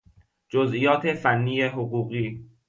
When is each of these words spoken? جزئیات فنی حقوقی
جزئیات 0.49 1.13
فنی 1.13 1.61
حقوقی 1.61 2.49